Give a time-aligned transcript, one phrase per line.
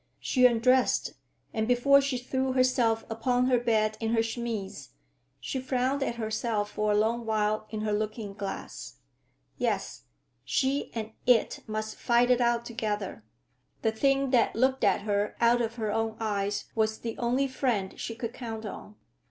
[0.19, 1.13] She undressed,
[1.53, 4.89] and before she threw herself upon her bed in her chemise,
[5.39, 8.95] she frowned at herself for a long while in her looking glass.
[9.59, 10.05] Yes,
[10.43, 13.23] she and It must fight it out together.
[13.83, 17.93] The thing that looked at her out of her own eyes was the only friend
[17.99, 18.95] she could count on.